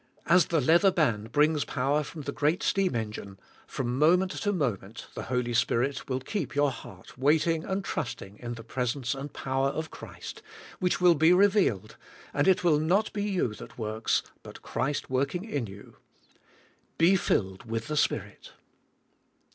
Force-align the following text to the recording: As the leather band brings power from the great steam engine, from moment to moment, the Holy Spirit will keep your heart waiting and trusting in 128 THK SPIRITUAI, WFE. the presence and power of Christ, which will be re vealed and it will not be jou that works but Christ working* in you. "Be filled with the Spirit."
As 0.25 0.47
the 0.47 0.59
leather 0.59 0.89
band 0.89 1.31
brings 1.31 1.63
power 1.63 2.01
from 2.01 2.23
the 2.23 2.31
great 2.31 2.63
steam 2.63 2.95
engine, 2.95 3.39
from 3.67 3.99
moment 3.99 4.31
to 4.31 4.51
moment, 4.51 5.05
the 5.13 5.21
Holy 5.25 5.53
Spirit 5.53 6.09
will 6.09 6.19
keep 6.19 6.55
your 6.55 6.71
heart 6.71 7.19
waiting 7.19 7.63
and 7.63 7.85
trusting 7.85 8.37
in 8.39 8.55
128 8.55 8.55
THK 8.55 8.55
SPIRITUAI, 8.55 8.55
WFE. 8.55 8.57
the 8.57 8.73
presence 8.73 9.13
and 9.13 9.33
power 9.33 9.67
of 9.69 9.91
Christ, 9.91 10.41
which 10.79 10.99
will 11.01 11.13
be 11.13 11.33
re 11.33 11.45
vealed 11.47 11.97
and 12.33 12.47
it 12.47 12.63
will 12.63 12.79
not 12.79 13.13
be 13.13 13.31
jou 13.35 13.53
that 13.53 13.77
works 13.77 14.23
but 14.41 14.63
Christ 14.63 15.11
working* 15.11 15.45
in 15.45 15.67
you. 15.67 15.97
"Be 16.97 17.15
filled 17.15 17.65
with 17.69 17.85
the 17.85 17.95
Spirit." 17.95 18.53